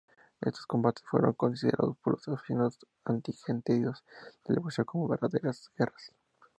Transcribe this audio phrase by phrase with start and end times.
[0.39, 3.11] Estos combates fueron considerados por los aficionados y
[3.51, 4.03] entendidos
[4.47, 6.11] del boxeo como verdaderas guerras.